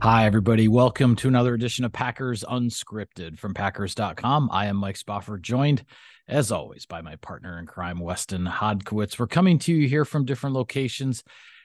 [0.00, 0.68] Hi, everybody.
[0.68, 4.48] Welcome to another edition of Packers Unscripted from Packers.com.
[4.52, 5.84] I am Mike Spofford, joined
[6.28, 9.18] as always by my partner in crime, Weston Hodkiewicz.
[9.18, 11.24] We're coming to you here from different locations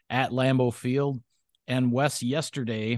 [0.10, 1.22] at Lambeau Field.
[1.68, 2.98] And Wes, yesterday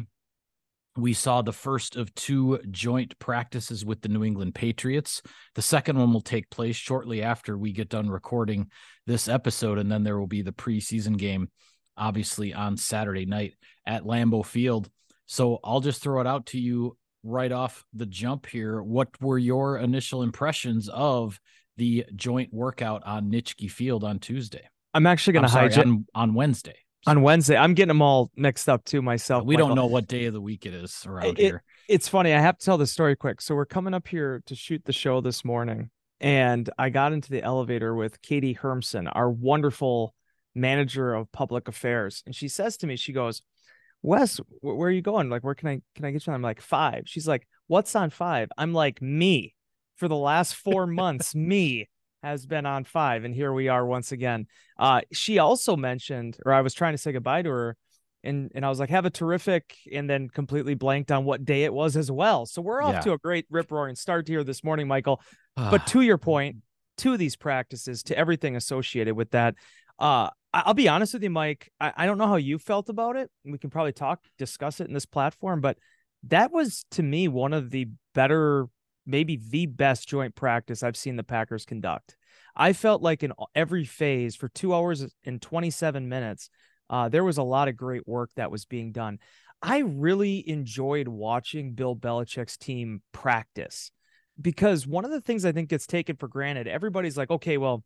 [0.95, 5.22] we saw the first of two joint practices with the New England Patriots.
[5.56, 8.72] The second one will take place shortly after we get done recording
[9.06, 11.50] this episode, and then there will be the preseason game,
[11.97, 14.89] obviously on Saturday night at Lambeau Field.
[15.26, 18.81] So I'll just throw it out to you right off the jump here.
[18.81, 21.40] What were your initial impressions of
[21.78, 24.70] the joint workout on Nitschke Field on Tuesday?
[24.94, 26.76] I'm actually going to hijack on, on Wednesday.
[27.08, 29.44] On Wednesday, I'm getting them all mixed up too myself.
[29.46, 29.68] We Michael.
[29.70, 31.64] don't know what day of the week it is around it, here.
[31.88, 32.34] It's funny.
[32.34, 33.42] I have to tell the story quick.
[33.42, 37.30] So we're coming up here to shoot the show this morning, and I got into
[37.30, 40.16] the elevator with Katie Hermson, our wonderful
[40.56, 43.42] manager of public affairs, and she says to me, she goes,
[44.06, 45.30] Wes, where are you going?
[45.30, 46.34] Like, where can I can I get you?
[46.34, 47.04] I'm like five.
[47.06, 48.50] She's like, what's on five?
[48.58, 49.56] I'm like me.
[49.96, 51.90] For the last four months, me
[52.22, 54.46] has been on five, and here we are once again.
[54.78, 57.78] Uh, she also mentioned, or I was trying to say goodbye to her,
[58.24, 61.64] and and I was like, have a terrific, and then completely blanked on what day
[61.64, 62.46] it was as well.
[62.46, 63.02] So we're off yeah.
[63.02, 65.20] to a great rip roaring start here this morning, Michael.
[65.56, 66.58] but to your point,
[66.98, 69.56] to these practices, to everything associated with that,
[70.00, 71.72] uh, I'll be honest with you, Mike.
[71.79, 73.29] I, I don't know how you felt about it.
[73.44, 75.78] We can probably talk, discuss it in this platform, but
[76.23, 78.67] that was to me one of the better,
[79.06, 82.16] maybe the best joint practice I've seen the Packers conduct.
[82.56, 86.50] I felt like in every phase for two hours and 27 minutes,
[86.89, 89.19] uh, there was a lot of great work that was being done.
[89.62, 93.91] I really enjoyed watching Bill Belichick's team practice
[94.39, 97.83] because one of the things I think gets taken for granted, everybody's like, okay, well,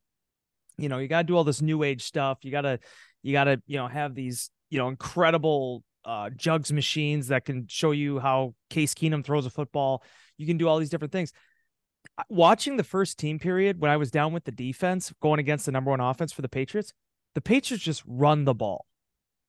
[0.82, 2.40] you know, you got to do all this new age stuff.
[2.44, 2.80] You got to,
[3.22, 7.68] you got to, you know, have these, you know, incredible uh, jugs machines that can
[7.68, 10.04] show you how Case Keenum throws a football.
[10.38, 11.32] You can do all these different things.
[12.30, 15.72] Watching the first team period when I was down with the defense going against the
[15.72, 16.94] number one offense for the Patriots,
[17.36, 18.86] the Patriots just run the ball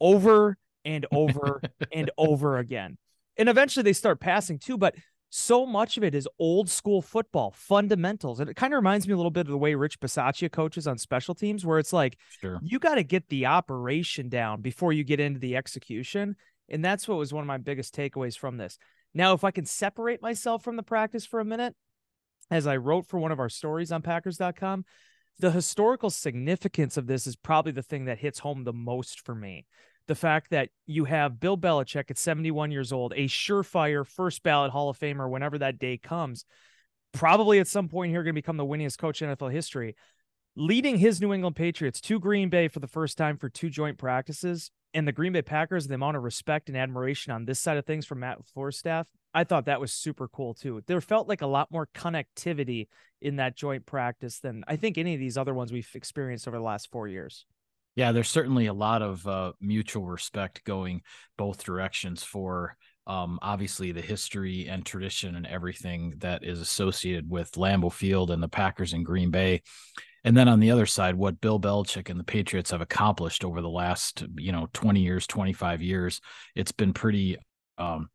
[0.01, 2.99] over and over and over again.
[3.37, 4.95] And eventually they start passing too, but
[5.31, 8.41] so much of it is old school football fundamentals.
[8.41, 10.89] And it kind of reminds me a little bit of the way Rich Bisaccia coaches
[10.89, 12.59] on special teams, where it's like, sure.
[12.63, 16.37] you got to get the operation down before you get into the execution.
[16.69, 18.77] And that's what was one of my biggest takeaways from this.
[19.15, 21.75] Now, if I can separate myself from the practice for a minute,
[22.51, 24.85] as I wrote for one of our stories on Packers.com,
[25.39, 29.35] the historical significance of this is probably the thing that hits home the most for
[29.35, 29.67] me
[30.10, 34.72] the fact that you have Bill Belichick at 71 years old, a surefire first ballot
[34.72, 36.44] Hall of Famer whenever that day comes,
[37.12, 39.94] probably at some point here going to become the winningest coach in NFL history,
[40.56, 43.98] leading his New England Patriots to Green Bay for the first time for two joint
[43.98, 44.72] practices.
[44.95, 47.86] And the Green Bay Packers, the amount of respect and admiration on this side of
[47.86, 50.83] things from Matt LaFleur's staff, I thought that was super cool too.
[50.89, 52.89] There felt like a lot more connectivity
[53.22, 56.56] in that joint practice than I think any of these other ones we've experienced over
[56.56, 57.47] the last four years.
[58.01, 61.03] Yeah, there's certainly a lot of uh, mutual respect going
[61.37, 62.75] both directions for
[63.07, 68.43] um, obviously the history and tradition and everything that is associated with Lambeau Field and
[68.43, 69.61] the Packers in Green Bay.
[70.25, 73.61] And then on the other side, what Bill Belichick and the Patriots have accomplished over
[73.61, 76.23] the last, you know, 20 years, 25 years,
[76.55, 77.37] it's been pretty
[77.77, 78.09] um,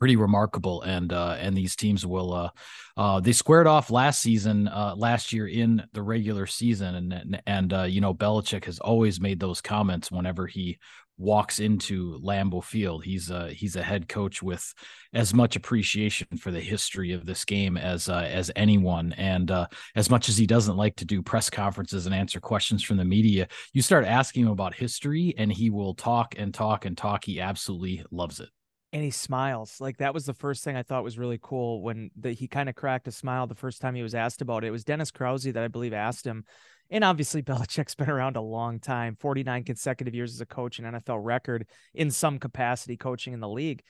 [0.00, 2.50] pretty remarkable and uh and these teams will uh
[2.96, 7.72] uh they squared off last season uh last year in the regular season and and,
[7.72, 10.78] uh you know Belichick has always made those comments whenever he
[11.20, 13.04] walks into Lambeau Field.
[13.04, 14.72] He's a he's a head coach with
[15.12, 19.66] as much appreciation for the history of this game as uh, as anyone and uh
[19.94, 23.04] as much as he doesn't like to do press conferences and answer questions from the
[23.04, 27.24] media you start asking him about history and he will talk and talk and talk.
[27.24, 28.48] He absolutely loves it
[28.92, 29.80] and he smiles.
[29.80, 32.68] Like that was the first thing I thought was really cool when the, he kind
[32.68, 34.68] of cracked a smile the first time he was asked about it.
[34.68, 36.44] It was Dennis Krause that I believe asked him.
[36.90, 40.94] And obviously, Belichick's been around a long time 49 consecutive years as a coach, and
[40.94, 43.82] NFL record in some capacity coaching in the league.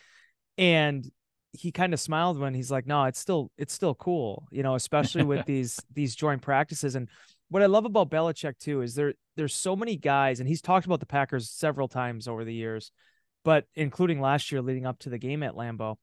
[0.59, 1.11] And
[1.53, 4.75] he kind of smiled when he's like, no, it's still, it's still cool, you know,
[4.75, 6.95] especially with these, these joint practices.
[6.95, 7.09] And
[7.49, 10.87] what I love about Belichick too is there, there's so many guys, and he's talked
[10.87, 12.93] about the Packers several times over the years
[13.45, 15.97] but including last year leading up to the game at Lambeau.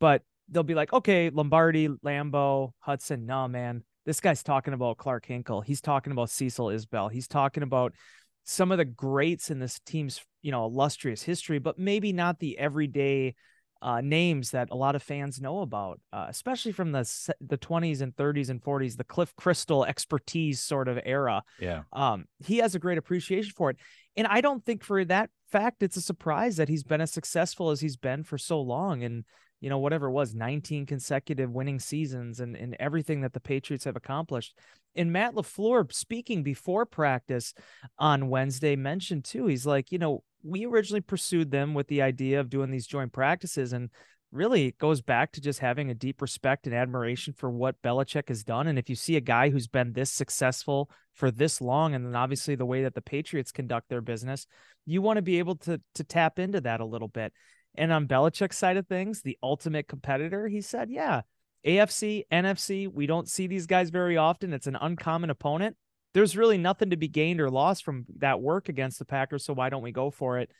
[0.00, 3.24] But they'll be like, okay, Lombardi, Lambeau, Hutson.
[3.24, 5.60] No, man, this guy's talking about Clark Hinkle.
[5.60, 7.10] He's talking about Cecil Isbell.
[7.10, 7.92] He's talking about
[8.44, 12.58] some of the greats in this team's, you know, illustrious history, but maybe not the
[12.58, 13.34] everyday
[13.80, 18.00] uh, names that a lot of fans know about, uh, especially from the the 20s
[18.00, 21.42] and 30s and 40s, the Cliff Crystal expertise sort of era.
[21.60, 21.82] Yeah.
[21.92, 23.76] Um, he has a great appreciation for it.
[24.18, 27.70] And I don't think for that fact it's a surprise that he's been as successful
[27.70, 29.04] as he's been for so long.
[29.04, 29.24] And,
[29.60, 33.84] you know, whatever it was, 19 consecutive winning seasons and, and everything that the Patriots
[33.84, 34.58] have accomplished.
[34.96, 37.54] And Matt LaFleur, speaking before practice
[37.96, 42.40] on Wednesday, mentioned too, he's like, you know, we originally pursued them with the idea
[42.40, 43.72] of doing these joint practices.
[43.72, 43.88] And
[44.30, 48.44] really goes back to just having a deep respect and admiration for what Belichick has
[48.44, 48.66] done.
[48.66, 52.14] And if you see a guy who's been this successful for this long, and then
[52.14, 54.46] obviously the way that the Patriots conduct their business,
[54.84, 57.32] you want to be able to to tap into that a little bit.
[57.74, 61.22] And on Belichick's side of things, the ultimate competitor, he said, yeah,
[61.66, 64.52] AFC, NFC, we don't see these guys very often.
[64.52, 65.76] It's an uncommon opponent.
[66.14, 69.44] There's really nothing to be gained or lost from that work against the Packers.
[69.44, 70.50] So why don't we go for it?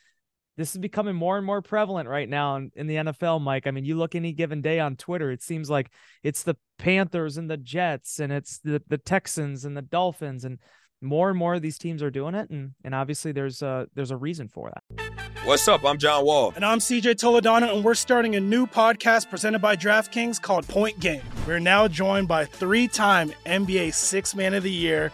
[0.59, 3.65] This is becoming more and more prevalent right now in, in, the NFL, Mike.
[3.65, 5.89] I mean, you look any given day on Twitter, it seems like
[6.21, 10.59] it's the Panthers and the Jets and it's the, the Texans and the Dolphins and
[11.01, 14.11] more and more of these teams are doing it and and obviously there's a there's
[14.11, 14.83] a reason for that.
[15.45, 15.85] What's up?
[15.85, 16.51] I'm John Wall.
[16.53, 20.99] And I'm CJ Toledano, and we're starting a new podcast presented by DraftKings called Point
[20.99, 21.21] Game.
[21.47, 25.13] We're now joined by three-time NBA Six Man of the Year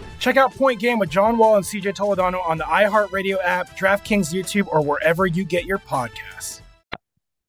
[0.21, 4.31] Check out Point Game with John Wall and CJ Toledano on the iHeartRadio app, DraftKings
[4.31, 6.61] YouTube, or wherever you get your podcasts.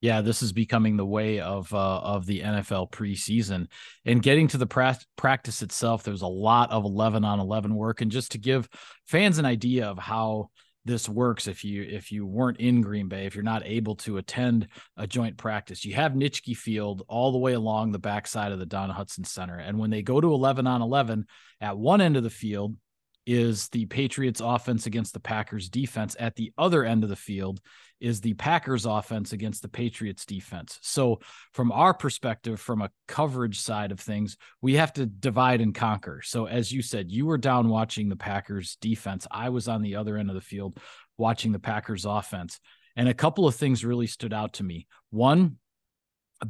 [0.01, 3.67] Yeah, this is becoming the way of uh, of the NFL preseason
[4.07, 6.03] and getting to the pra- practice itself.
[6.03, 8.71] There's a lot of 11 on 11 work, and just to give
[9.05, 10.49] fans an idea of how
[10.85, 14.17] this works if you if you weren't in Green Bay, if you're not able to
[14.17, 15.85] attend a joint practice.
[15.85, 19.57] You have Nitschke Field all the way along the backside of the Don Hutson Center.
[19.57, 21.27] And when they go to 11 on 11,
[21.61, 22.77] at one end of the field
[23.25, 26.17] is the Patriots offense against the Packers defense.
[26.19, 27.61] At the other end of the field
[28.03, 30.79] is the Packers offense against the Patriots defense.
[30.83, 31.21] So,
[31.53, 36.21] from our perspective, from a coverage side of things, we have to divide and conquer.
[36.23, 39.27] So, as you said, you were down watching the Packers defense.
[39.31, 40.79] I was on the other end of the field
[41.17, 42.59] watching the Packers offense.
[42.97, 44.87] And a couple of things really stood out to me.
[45.11, 45.57] One,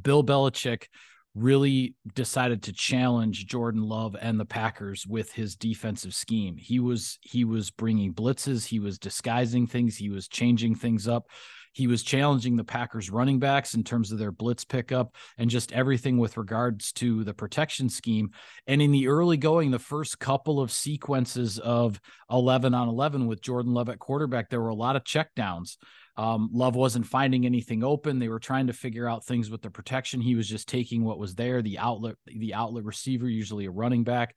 [0.02, 0.86] Bill Belichick
[1.34, 6.56] really decided to challenge Jordan Love and the Packers with his defensive scheme.
[6.56, 11.26] He was he was bringing blitzes, he was disguising things, he was changing things up.
[11.74, 15.72] He was challenging the Packers running backs in terms of their blitz pickup and just
[15.72, 18.30] everything with regards to the protection scheme.
[18.66, 21.98] And in the early going, the first couple of sequences of
[22.30, 25.78] 11 on 11 with Jordan Love at quarterback, there were a lot of checkdowns.
[26.16, 28.18] Um, Love wasn't finding anything open.
[28.18, 30.20] They were trying to figure out things with the protection.
[30.20, 34.04] He was just taking what was there, the outlet, the outlet receiver, usually a running
[34.04, 34.36] back.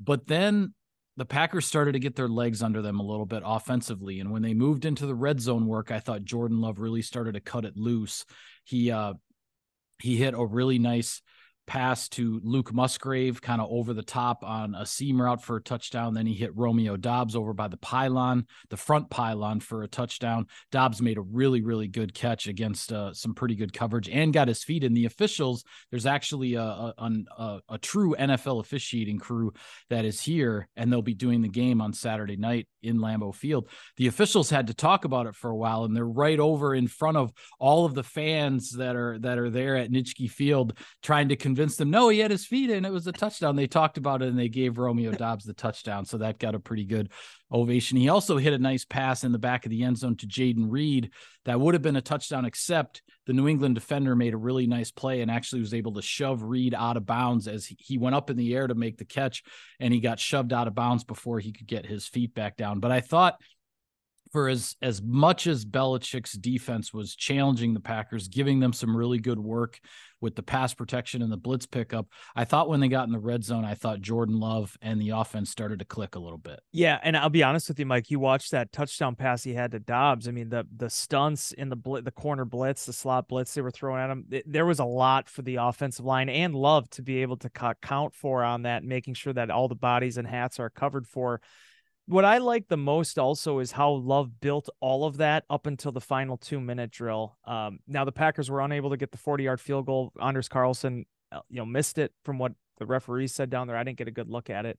[0.00, 0.74] But then
[1.16, 4.20] the Packers started to get their legs under them a little bit offensively.
[4.20, 7.34] And when they moved into the red zone work, I thought Jordan Love really started
[7.34, 8.24] to cut it loose.
[8.64, 9.14] He uh
[9.98, 11.22] he hit a really nice
[11.66, 15.62] pass to Luke Musgrave, kind of over the top on a seam route for a
[15.62, 16.14] touchdown.
[16.14, 20.46] Then he hit Romeo Doubs over by the pylon, the front pylon for a touchdown.
[20.70, 24.48] Doubs made a really, really good catch against uh, some pretty good coverage and got
[24.48, 24.94] his feet in.
[24.94, 26.94] The officials, there's actually a, a,
[27.38, 29.52] a, a true NFL officiating crew
[29.90, 33.68] that is here, and they'll be doing the game on Saturday night in Lambeau Field.
[33.96, 36.88] The officials had to talk about it for a while, and they're right over in
[36.88, 41.28] front of all of the fans that are that are there at Nitschke Field, trying
[41.28, 42.84] to convince them no, he had his feet in.
[42.84, 43.56] It was a touchdown.
[43.56, 46.60] They talked about it, and they gave Romeo Doubs the touchdown, so that got a
[46.60, 47.10] pretty good
[47.50, 47.98] ovation.
[47.98, 50.70] He also hit a nice pass in the back of the end zone to Jayden
[50.70, 51.10] Reed
[51.44, 54.90] that would have been a touchdown, except the New England defender made a really nice
[54.90, 58.30] play and actually was able to shove Reed out of bounds as he went up
[58.30, 59.42] in the air to make the catch,
[59.80, 62.80] and he got shoved out of bounds before he could get his feet back down.
[62.80, 63.40] But I thought
[64.32, 69.18] for as as much as Belichick's defense was challenging the Packers, giving them some really
[69.18, 69.78] good work
[70.22, 73.18] with the pass protection and the blitz pickup, I thought when they got in the
[73.18, 76.60] red zone, I thought Jordan Love and the offense started to click a little bit.
[76.72, 78.10] Yeah, and I'll be honest with you, Mike.
[78.10, 80.28] You watched that touchdown pass he had to Doubs.
[80.28, 83.60] I mean, the the stunts in the bl- the corner blitz, the slot blitz they
[83.60, 84.26] were throwing at him.
[84.30, 87.50] It, there was a lot for the offensive line and Love to be able to
[87.82, 91.40] count for on that, making sure that all the bodies and hats are covered for
[92.06, 95.92] what I like the most also is how Love built all of that up until
[95.92, 97.36] the final two minute drill.
[97.44, 100.12] Um, now the Packers were unable to get the 40 yard field goal.
[100.20, 103.76] Anders Carlson, uh, you know, missed it from what the referee said down there.
[103.76, 104.78] I didn't get a good look at it.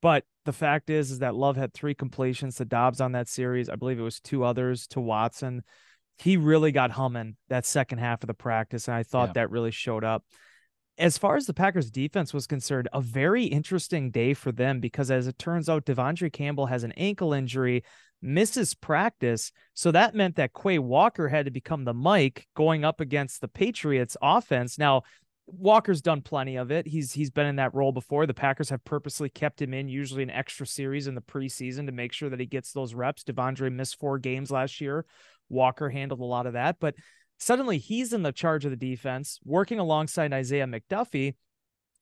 [0.00, 3.68] But the fact is, is that Love had three completions to Doubs on that series.
[3.68, 5.62] I believe it was two others to Watson.
[6.18, 9.32] He really got humming that second half of the practice, and I thought yeah.
[9.34, 10.24] that really showed up
[10.98, 15.10] as far as the Packers defense was concerned, a very interesting day for them because
[15.10, 17.84] as it turns out, De'Vondre Campbell has an ankle injury,
[18.20, 19.52] misses practice.
[19.74, 23.48] So that meant that Quay Walker had to become the Mike going up against the
[23.48, 24.78] Patriots offense.
[24.78, 25.02] Now,
[25.46, 26.86] Walker's done plenty of it.
[26.86, 28.26] He's he's been in that role before.
[28.26, 31.92] The Packers have purposely kept him in, usually an extra series in the preseason to
[31.92, 33.24] make sure that he gets those reps.
[33.24, 35.06] De'Vondre missed four games last year.
[35.48, 36.94] Walker handled a lot of that, but
[37.38, 41.34] Suddenly, he's in the charge of the defense, working alongside Isaiah McDuffie.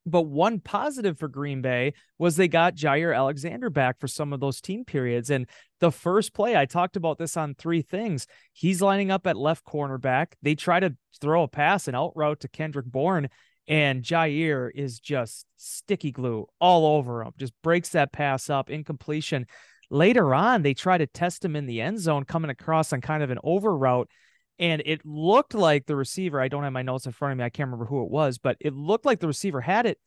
[0.08, 4.38] But one positive for Green Bay was they got Jaire Alexander back for some of
[4.38, 5.30] those team periods.
[5.30, 5.48] And
[5.80, 8.28] the first play, I talked about this on three things.
[8.52, 10.34] He's lining up at left cornerback.
[10.42, 13.28] They try to throw a pass, an out route to Kendrick Bourne,
[13.68, 19.46] and Jaire is just sticky glue all over him, just breaks that pass up, incompletion.
[19.90, 23.22] Later on, they try to test him in the end zone, coming across on kind
[23.22, 24.08] of an over route
[24.58, 26.40] and it looked like the receiver.
[26.40, 27.44] I don't have my notes in front of me.
[27.44, 29.98] I can't remember who it was, but it looked like the receiver had it.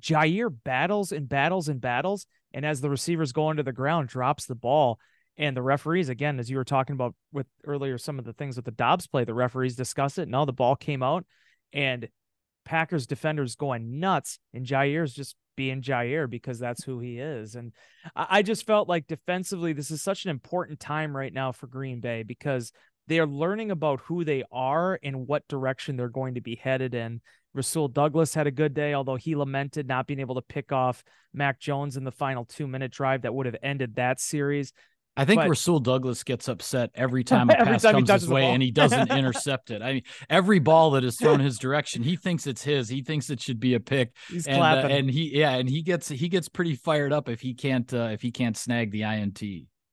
[0.00, 4.46] Jaire battles and battles and battles, and as the receiver's going to the ground, drops
[4.46, 4.98] the ball.
[5.36, 8.56] And the referees, again, as you were talking about with earlier, some of the things
[8.56, 10.28] with the Doubs play, the referees discuss it.
[10.28, 11.24] No, the ball came out,
[11.72, 12.08] and
[12.64, 17.54] Packers defenders going nuts, and Jaire's just being Jaire because that's who he is.
[17.54, 17.72] And
[18.14, 22.00] I just felt like defensively, this is such an important time right now for Green
[22.00, 22.72] Bay because
[23.06, 26.94] they are learning about who they are and what direction they're going to be headed
[26.94, 27.20] in.
[27.54, 31.04] Rasul Douglas had a good day, although he lamented not being able to pick off
[31.32, 34.72] Mac Jones in the final two minute drive that would have ended that series.
[35.16, 38.46] I think but, Rasul Douglas gets upset every time a pass time comes his way
[38.46, 39.80] and he doesn't intercept it.
[39.80, 42.88] I mean, every ball that is thrown his direction, he thinks it's his.
[42.88, 44.12] He thinks it should be a pick.
[44.28, 44.90] He's and, clapping.
[44.90, 47.92] Uh, and he, yeah, and he gets he gets pretty fired up if he can't
[47.94, 49.40] uh, if he can't snag the INT.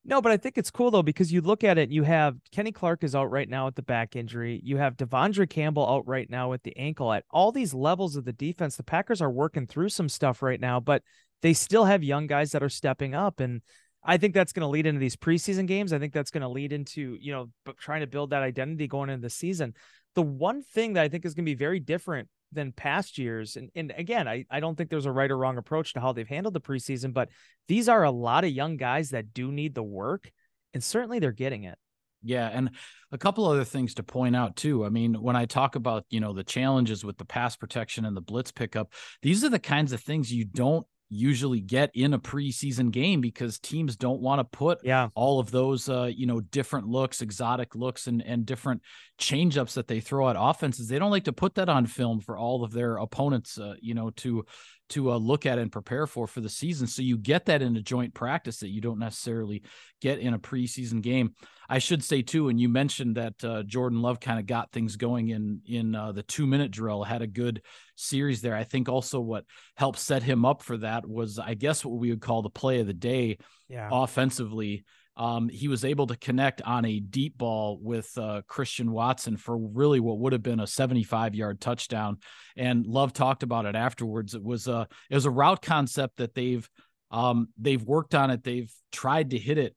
[0.03, 2.72] No, but I think it's cool though because you look at it, you have Kenny
[2.72, 4.60] Clark is out right now with the back injury.
[4.63, 7.13] You have De'Vondre Campbell out right now with the ankle.
[7.13, 10.60] At all these levels of the defense, the Packers are working through some stuff right
[10.60, 11.03] now, but
[11.43, 13.39] they still have young guys that are stepping up.
[13.39, 13.62] And
[14.03, 15.93] I think that's going to lead into these preseason games.
[15.93, 19.12] I think that's going to lead into, you know, trying to build that identity going
[19.12, 19.75] into the season.
[20.15, 23.55] The one thing that I think is going to be very different than past years.
[23.55, 26.12] And, and again, I, I don't think there's a right or wrong approach to how
[26.13, 27.29] they've handled the preseason, but
[27.67, 30.31] these are a lot of young guys that do need the work,
[30.74, 31.77] and certainly they're getting it.
[32.24, 32.70] Yeah, and
[33.12, 34.86] a couple other things to point out too.
[34.86, 38.15] I mean, when I talk about, you know, the challenges with the pass protection and
[38.15, 42.20] the blitz pickup, these are the kinds of things you don't usually get in a
[42.20, 45.10] preseason game because teams don't want to put yeah.
[45.13, 48.82] all of those uh, you know different looks exotic looks and and different
[49.20, 52.38] changeups that they throw at offenses they don't like to put that on film for
[52.38, 54.46] all of their opponents uh, you know to
[54.92, 56.88] to uh, look at and prepare for for the season.
[56.88, 59.64] So you get that in a joint practice that you don't necessarily
[60.02, 61.36] get in a preseason game.
[61.68, 64.96] I should say too, and you mentioned that uh, Jordan Love kind of got things
[64.96, 67.62] going in in uh, the two minute drill, had a good
[67.96, 68.56] series there.
[68.56, 69.46] I think also what
[69.76, 72.80] helped set him up for that was, I guess, what we would call the play
[72.80, 73.38] of the day,
[73.70, 73.90] yeah.
[73.92, 74.84] offensively
[75.18, 79.58] um, he was able to connect on a deep ball with uh, Christian Watson for
[79.58, 82.18] really what would have been a 75 yard touchdown.
[82.56, 84.36] And Love talked about it afterwards.
[84.36, 86.68] It was a it was a route concept that they've
[87.12, 88.44] um, they've worked on it.
[88.44, 89.75] They've tried to hit it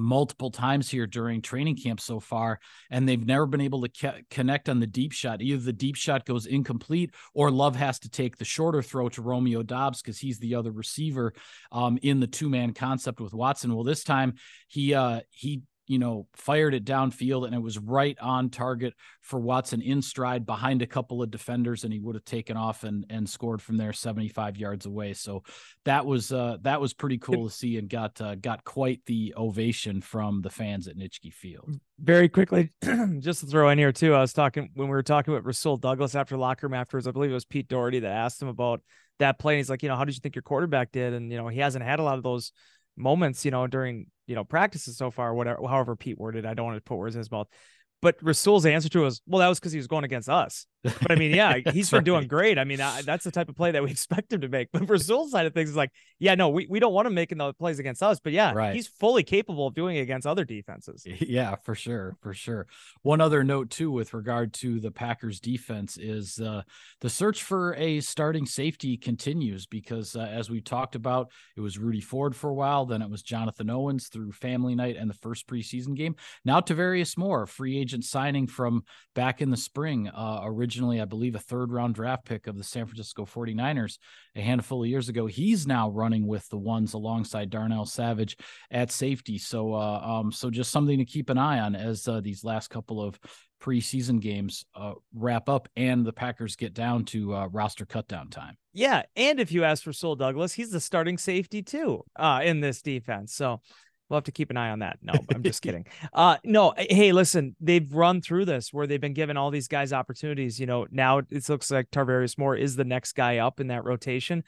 [0.00, 2.58] multiple times here during training camp so far,
[2.90, 5.42] and they've never been able to connect on the deep shot.
[5.42, 9.22] Either the deep shot goes incomplete, or Love has to take the shorter throw to
[9.22, 11.32] Romeo Doubs because he's the other receiver
[11.72, 13.74] um, in the two man concept with Watson.
[13.74, 14.34] Well, this time
[14.68, 19.40] he uh, he you know, fired it downfield and it was right on target for
[19.40, 23.04] Watson in stride behind a couple of defenders and he would have taken off and
[23.10, 25.14] and scored from there 75 yards away.
[25.14, 25.42] So
[25.84, 29.34] that was uh that was pretty cool to see and got uh, got quite the
[29.36, 31.74] ovation from the fans at Nitschke Field.
[31.98, 32.70] Very quickly,
[33.18, 35.76] just to throw in here too, I was talking when we were talking with Rasul
[35.76, 37.08] Douglas after locker room afterwards.
[37.08, 38.80] I believe it was Pete Dougherty that asked him about
[39.18, 39.54] that play.
[39.54, 41.14] And he's like, you know, how did you think your quarterback did?
[41.14, 42.52] And you know, he hasn't had a lot of those
[42.96, 46.46] moments, you know, during you know practices so far, whatever, however Pete worded.
[46.46, 47.48] I don't want to put words in his mouth.
[48.02, 50.66] But Rasul's answer to it was, well, that was because he was going against us.
[50.82, 52.04] But I mean, yeah, he's been right.
[52.04, 52.58] doing great.
[52.58, 54.68] I mean, I, that's the type of play that we expect him to make.
[54.72, 57.38] But Rasul's side of things is like, yeah, no, we, we don't want him making
[57.38, 58.20] the plays against us.
[58.20, 58.74] But yeah, right.
[58.74, 61.06] he's fully capable of doing it against other defenses.
[61.06, 62.16] Yeah, for sure.
[62.20, 62.66] For sure.
[63.02, 66.62] One other note, too, with regard to the Packers defense is uh,
[67.00, 71.78] the search for a starting safety continues because, uh, as we talked about, it was
[71.78, 72.86] Rudy Ford for a while.
[72.86, 76.16] Then it was Jonathan Owens through family night and the first preseason game.
[76.44, 78.84] Now Tarvarius Moore, free agent signing from
[79.14, 82.56] back in the spring, uh, originally originally, I believe, a third round draft pick of
[82.56, 83.98] the San Francisco 49ers
[84.36, 85.26] a handful of years ago.
[85.26, 88.36] He's now running with the ones alongside Darnell Savage
[88.70, 89.36] at safety.
[89.36, 92.68] So, uh, um, so just something to keep an eye on as uh, these last
[92.68, 93.18] couple of
[93.60, 98.56] preseason games uh, wrap up and the Packers get down to uh, roster cutdown time.
[98.72, 102.60] Yeah, and if you ask for Rasul Douglas, he's the starting safety too uh, in
[102.60, 103.34] this defense.
[103.34, 103.60] So
[104.10, 104.98] We'll have to keep an eye on that.
[105.02, 105.86] No, I'm just kidding.
[106.12, 109.92] Uh, no, hey, listen, they've run through this where they've been giving all these guys
[109.92, 110.58] opportunities.
[110.58, 113.84] You know, now it looks like Tarvarius Moore is the next guy up in that
[113.84, 114.42] rotation.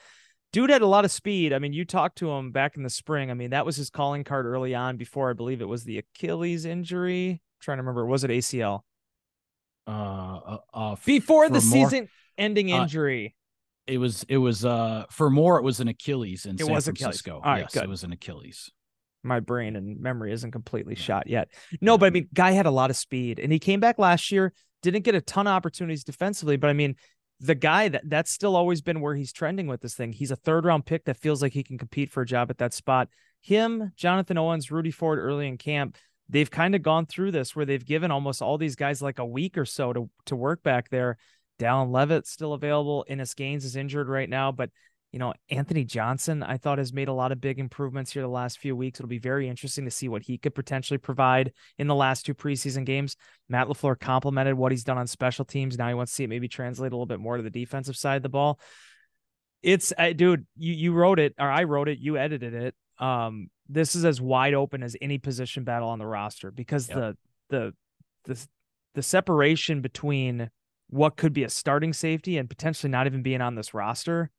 [0.53, 1.53] Dude had a lot of speed.
[1.53, 3.31] I mean, you talked to him back in the spring.
[3.31, 5.99] I mean, that was his calling card early on before I believe it was the
[5.99, 7.31] Achilles injury.
[7.31, 8.81] I'm trying to remember, was it ACL?
[9.87, 13.37] Uh, uh, uh before the season ending uh, injury.
[13.87, 16.85] It was it was uh for more it was an Achilles in it San was
[16.85, 17.39] Francisco.
[17.39, 17.43] Achilles.
[17.45, 17.83] All right, yes, good.
[17.83, 18.71] it was an Achilles
[19.23, 21.49] my brain and memory isn't completely shot yet.
[21.81, 22.15] No, but I mm-hmm.
[22.15, 25.15] mean, guy had a lot of speed and he came back last year, didn't get
[25.15, 26.97] a ton of opportunities defensively, but I mean,
[27.43, 30.13] the guy that that's still always been where he's trending with this thing.
[30.13, 32.59] He's a third round pick that feels like he can compete for a job at
[32.59, 33.09] that spot.
[33.41, 35.97] Him, Jonathan Owens, Rudy Ford early in camp,
[36.29, 39.27] they've kind of gone through this where they've given almost all these guys like a
[39.27, 41.19] week or so to to work back there.
[41.59, 43.05] Dallin Leavitt still available.
[43.09, 44.71] Innis Gaines is injured right now, but
[45.13, 48.29] you know, Anthony Johnson, I thought has made a lot of big improvements here the
[48.29, 48.99] last few weeks.
[48.99, 52.35] It'll be very interesting to see what he could potentially provide in the last two
[52.35, 53.17] preseason games.
[53.47, 55.77] Matt LaFleur complimented what he's done on special teams.
[55.77, 57.97] Now he wants to see it maybe translate a little bit more to the defensive
[57.97, 58.59] side of the ball.
[59.63, 62.75] It's uh, dude, you you wrote it or I wrote it, you edited it.
[62.99, 66.97] Um, this is as wide open as any position battle on the roster because yep.
[66.97, 67.17] the
[67.51, 67.75] the
[68.25, 68.47] the
[68.95, 70.51] the separation between
[70.89, 74.31] what could be a starting safety and potentially not even being on this roster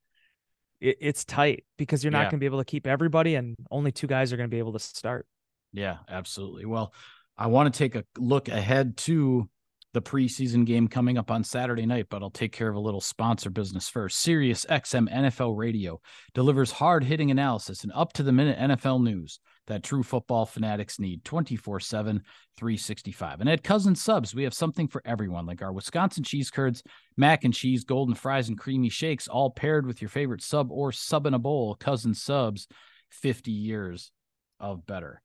[0.83, 2.23] it, it's tight because you're not yeah.
[2.25, 4.59] going to be able to keep everybody, and only two guys are going to be
[4.59, 5.25] able to start.
[5.71, 6.65] Yeah, absolutely.
[6.65, 6.93] Well,
[7.37, 9.49] I want to take a look ahead to
[9.93, 13.01] the preseason game coming up on Saturday night, but I'll take care of a little
[13.01, 14.19] sponsor business first.
[14.19, 16.01] Sirius XM NFL Radio
[16.33, 20.99] delivers hard hitting analysis and up to the minute NFL news that true football fanatics
[20.99, 22.21] need 24 7,
[22.57, 23.41] 365.
[23.41, 26.83] And at Cousins Subs, we have something for everyone, like our Wisconsin cheese curds,
[27.17, 30.91] mac and cheese, golden fries, and creamy shakes, all paired with your favorite sub or
[30.91, 31.75] sub in a bowl.
[31.75, 32.67] Cousins Subs,
[33.09, 34.11] 50 years
[34.59, 35.21] of better.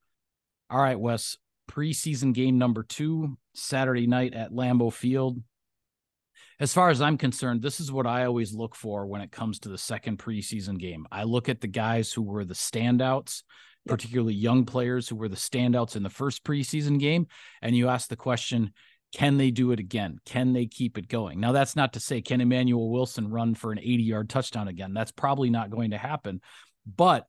[0.70, 1.37] All right, Wes,
[1.68, 5.42] preseason game number two, Saturday night at Lambeau Field.
[6.61, 9.61] As far as I'm concerned, this is what I always look for when it comes
[9.61, 11.07] to the second preseason game.
[11.11, 13.42] I look at the guys who were the standouts
[13.88, 17.27] particularly young players who were the standouts in the first preseason game.
[17.62, 18.72] And you ask the question,
[19.12, 20.18] can they do it again?
[20.27, 21.40] Can they keep it going?
[21.40, 24.92] Now, that's not to say, can Emmanuel Wilson run for an 80 yard touchdown again?
[24.92, 26.40] That's probably not going to happen.
[26.87, 27.27] But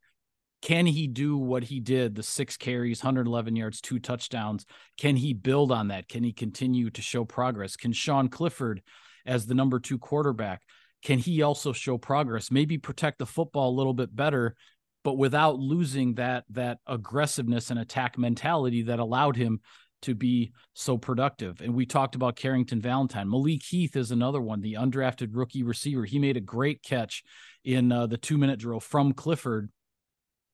[0.62, 4.66] can he do what he did the six carries, 111 yards, two touchdowns?
[4.98, 6.10] Can he build on that?
[6.10, 7.78] Can he continue to show progress?
[7.78, 8.82] Can Sean Clifford,
[9.26, 10.62] as the number two quarterback,
[11.04, 12.52] can he also show progress?
[12.52, 14.56] Maybe protect the football a little bit better
[15.04, 19.60] but without losing that that aggressiveness and attack mentality that allowed him
[20.02, 21.62] to be so productive.
[21.62, 23.30] And we talked about Carrington Valentine.
[23.30, 26.06] Malik Heath is another one, the undrafted rookie receiver.
[26.06, 27.24] He made a great catch
[27.66, 29.70] in uh, the two minute drill from Clifford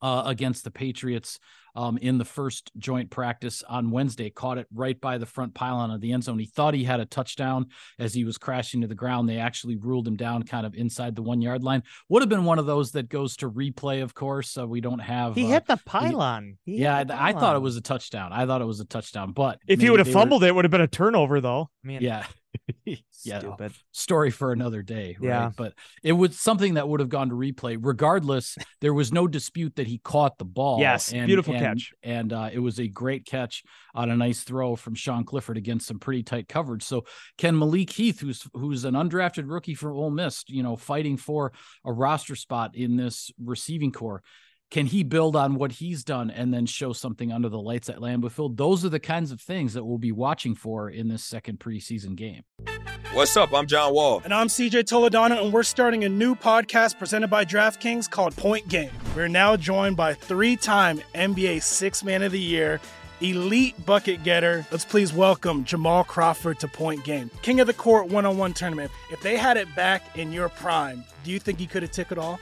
[0.06, 1.40] uh, against the Patriots
[1.76, 5.90] um, in the first joint practice on Wednesday, caught it right by the front pylon
[5.92, 6.40] of the end zone.
[6.40, 7.66] He thought he had a touchdown
[8.00, 9.28] as he was crashing to the ground.
[9.28, 11.84] They actually ruled him down kind of inside the one yard line.
[12.10, 14.50] Would have been one of those that goes to replay, of course.
[14.52, 15.36] So we don't have.
[15.36, 16.58] He uh, hit the pylon.
[16.64, 18.32] He yeah, the I, I thought it was a touchdown.
[18.32, 20.48] I thought it was a touchdown, but If he would have they were- fumbled it,
[20.48, 21.70] it would have been a turnover, though.
[21.84, 22.26] I mean, yeah.
[23.24, 23.74] yeah, stupid.
[23.92, 25.18] story for another day.
[25.20, 25.28] Right?
[25.28, 25.52] Yeah.
[25.56, 27.78] But it was something that would have gone to replay.
[27.80, 30.80] Regardless, there was no dispute that he caught the ball.
[30.80, 31.94] Yes, beautiful catch.
[32.04, 35.88] And uh, it was a great catch on a nice throw from Sean Clifford against
[35.88, 36.84] some pretty tight coverage.
[36.84, 37.06] So
[37.38, 41.54] can Malik Heath, who's who's an undrafted rookie from Ole Miss, you know, fighting for
[41.84, 44.22] a roster spot in this receiving core.
[44.76, 48.00] Can he build on what he's done and then show something under the lights at
[48.00, 48.58] Lambeau Field?
[48.58, 52.18] Those are the kinds of things that we'll be watching for in this second preseason
[52.18, 52.44] game.
[53.14, 53.54] What's up?
[53.54, 54.22] I'm John Wall.
[54.26, 58.68] And I'm CJ Toledano, and we're starting a new podcast presented by DraftKings called Point
[58.68, 58.90] Game.
[59.16, 62.82] We're now joined by three time NBA Six Man of the Year,
[63.22, 64.68] elite bucket getter.
[64.72, 68.52] Let's please welcome Jamal Crawford to Point Game, King of the Court one on one
[68.52, 68.92] tournament.
[69.10, 72.12] If they had it back in your prime, do you think he could have took
[72.12, 72.42] it all?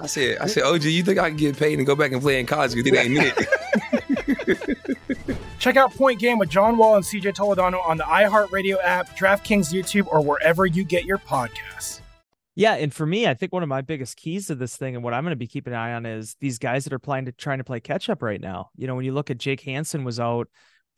[0.00, 2.20] I said, I said, OG, you think I can get paid and go back and
[2.20, 2.74] play in college?
[2.74, 4.58] Because it ain't it.
[5.58, 9.72] Check out Point Game with John Wall and CJ Toledano on the iHeartRadio app, DraftKings
[9.72, 12.00] YouTube, or wherever you get your podcasts.
[12.54, 15.04] Yeah, and for me, I think one of my biggest keys to this thing and
[15.04, 17.26] what I'm going to be keeping an eye on is these guys that are playing
[17.26, 18.70] to trying to play catch up right now.
[18.76, 20.48] You know, when you look at Jake Hanson was out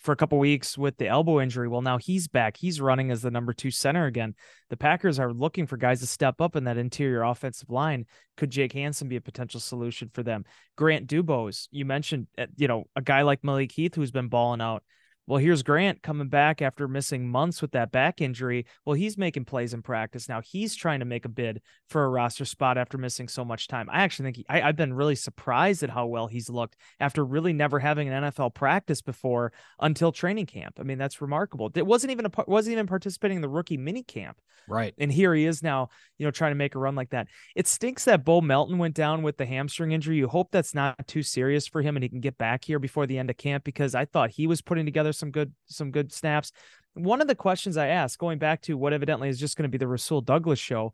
[0.00, 2.56] for a couple weeks with the elbow injury, well now he's back.
[2.56, 4.34] He's running as the number 2 center again.
[4.70, 8.06] The Packers are looking for guys to step up in that interior offensive line.
[8.36, 10.44] Could Jake Hanson be a potential solution for them?
[10.76, 14.60] Grant DuBose, you mentioned, uh, you know, a guy like Malik Heath who's been balling
[14.60, 14.82] out.
[15.30, 18.66] Well, here's Grant coming back after missing months with that back injury.
[18.84, 20.40] Well, he's making plays in practice now.
[20.40, 23.88] He's trying to make a bid for a roster spot after missing so much time.
[23.92, 27.24] I actually think he, I, I've been really surprised at how well he's looked after
[27.24, 30.78] really never having an NFL practice before until training camp.
[30.80, 31.70] I mean, that's remarkable.
[31.76, 34.40] It wasn't even a wasn't even participating in the rookie mini camp.
[34.68, 34.94] Right.
[34.98, 35.88] And here he is now,
[36.18, 37.28] you know, trying to make a run like that.
[37.56, 40.16] It stinks that Bo Melton went down with the hamstring injury.
[40.16, 43.06] You hope that's not too serious for him and he can get back here before
[43.06, 46.12] the end of camp because I thought he was putting together some good some good
[46.12, 46.50] snaps.
[46.94, 49.68] One of the questions I asked, going back to what evidently is just going to
[49.68, 50.92] be the Rasul Douglas show,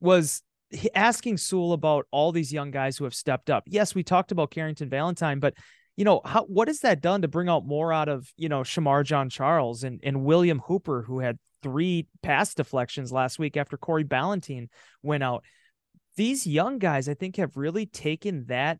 [0.00, 0.42] was
[0.94, 3.64] asking Sewell about all these young guys who have stepped up.
[3.66, 5.54] Yes, we talked about Carrington Valentine, but
[5.96, 8.62] you know, how what has that done to bring out more out of, you know,
[8.62, 14.04] Shemar Jean-Charles and, and William Hooper, who had three pass deflections last week after Corey
[14.04, 14.68] Ballentine
[15.02, 15.44] went out.
[16.16, 18.78] These young guys, I think, have really taken that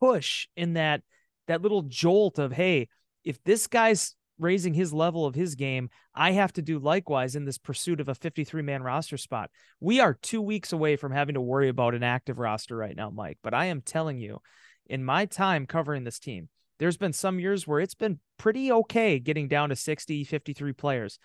[0.00, 1.02] push in that
[1.46, 2.88] that little jolt of, hey,
[3.24, 7.44] if this guy's raising his level of his game, I have to do likewise in
[7.44, 9.50] this pursuit of a 53 man roster spot.
[9.80, 13.10] We are two weeks away from having to worry about an active roster right now,
[13.10, 13.38] Mike.
[13.42, 14.40] But I am telling you,
[14.86, 16.48] in my time covering this team,
[16.78, 21.18] there's been some years where it's been pretty okay getting down to 60, 53 players.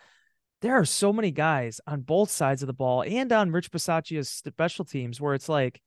[0.62, 4.30] There are so many guys on both sides of the ball and on Rich Bisaccia's
[4.30, 5.82] special teams where it's like,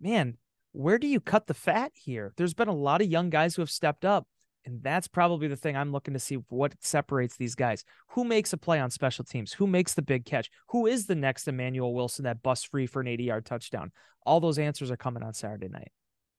[0.00, 0.38] man,
[0.72, 2.32] where do you cut the fat here?
[2.36, 4.26] There's been a lot of young guys who have stepped up.
[4.64, 7.84] And that's probably the thing I'm looking to see what separates these guys.
[8.08, 9.52] Who makes a play on special teams?
[9.54, 10.50] Who makes the big catch?
[10.68, 13.92] Who is the next Emmanuel Wilson that busts free for an 80 yard touchdown?
[14.26, 15.92] All those answers are coming on Saturday night.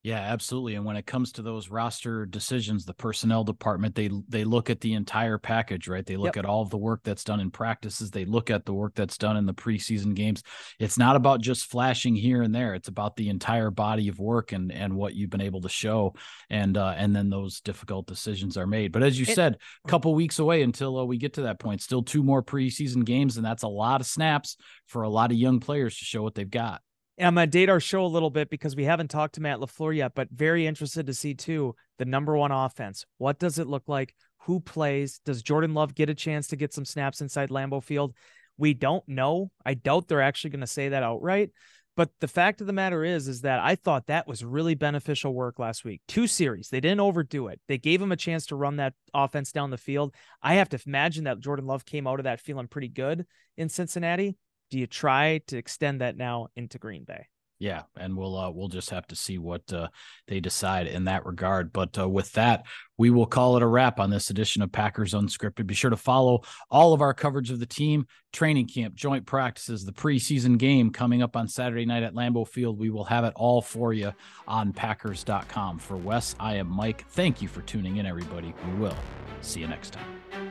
[0.03, 0.73] Yeah, absolutely.
[0.73, 4.81] And when it comes to those roster decisions, the personnel department they they look at
[4.81, 6.03] the entire package, right?
[6.03, 6.45] They look Yep.
[6.45, 8.09] at all of the work that's done in practices.
[8.09, 10.41] They look at the work that's done in the preseason games.
[10.79, 12.73] It's not about just flashing here and there.
[12.73, 16.15] It's about the entire body of work and and what you've been able to show,
[16.49, 18.91] and uh, and then those difficult decisions are made.
[18.91, 21.59] But as you It- said, a couple weeks away until uh, we get to that
[21.59, 21.79] point.
[21.79, 25.37] Still two more preseason games, and that's a lot of snaps for a lot of
[25.37, 26.81] young players to show what they've got.
[27.21, 29.95] I'm to date our show a little bit because we haven't talked to Matt LaFleur
[29.95, 33.05] yet, but very interested to see too the number one offense.
[33.17, 34.15] What does it look like?
[34.45, 35.21] Who plays?
[35.25, 38.15] Does Jordan Love get a chance to get some snaps inside Lambeau Field?
[38.57, 39.51] We don't know.
[39.65, 41.51] I doubt they're actually going to say that outright.
[41.97, 45.33] But the fact of the matter is, is that I thought that was really beneficial
[45.33, 46.01] work last week.
[46.07, 46.69] Two series.
[46.69, 47.59] They didn't overdo it.
[47.67, 50.15] They gave him a chance to run that offense down the field.
[50.41, 53.25] I have to imagine that Jordan Love came out of that feeling pretty good
[53.57, 54.37] in Cincinnati.
[54.71, 57.27] Do you try to extend that now into Green Bay?
[57.61, 59.89] yeah, and we'll uh, we'll just have to see what uh,
[60.27, 61.71] they decide in that regard.
[61.71, 62.65] But uh, with that,
[62.97, 65.67] we will call it a wrap on this edition of Packers Unscripted.
[65.67, 69.85] Be sure to follow all of our coverage of the team, training camp, joint practices,
[69.85, 72.79] the preseason game coming up on Saturday night at Lambeau Field.
[72.79, 74.11] We will have it all for you
[74.47, 75.77] on Packers.com.
[75.77, 77.05] For Wes, I am Mike.
[77.09, 78.55] Thank you for tuning in, everybody.
[78.69, 78.97] We will
[79.41, 80.50] see you next time.